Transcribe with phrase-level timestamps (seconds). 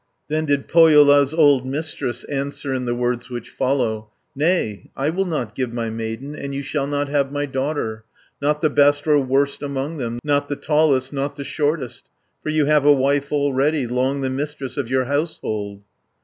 [0.29, 5.53] Then did Pohjola's old Mistress Answer in the words which follow: "Nay, I will not
[5.53, 8.03] give my maiden, And you shall not have my daughter,
[8.39, 12.09] 10 Not the best or worst among them, Not the tallest, not the shortest,
[12.41, 15.81] For you have a wife already, Long the mistress of your household."